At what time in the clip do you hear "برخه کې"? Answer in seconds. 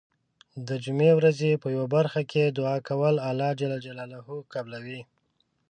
1.95-2.43